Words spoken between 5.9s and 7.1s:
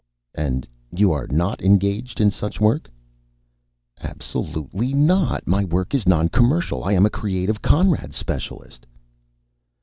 is noncommercial. I am